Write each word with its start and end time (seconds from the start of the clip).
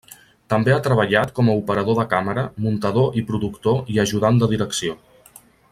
També 0.53 0.71
ha 0.75 0.79
treballat 0.87 1.33
com 1.39 1.51
a 1.51 1.55
operador 1.59 1.99
de 1.99 2.07
càmera, 2.15 2.47
muntador 2.69 3.19
i 3.21 3.25
productor 3.31 3.93
i 3.97 4.03
ajudant 4.05 4.41
de 4.45 4.51
direcció. 4.55 4.97